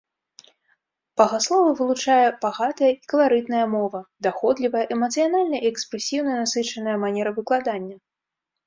[1.21, 7.95] Багаслова вылучае багатая і каларытная мова, даходлівая, эмацыянальна і экспрэсіўна насычаная манера выкладання.